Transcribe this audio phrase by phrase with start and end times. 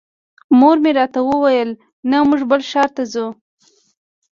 [0.59, 1.69] مور مې راته وویل
[2.09, 3.27] نه موږ بل ښار ته ځو.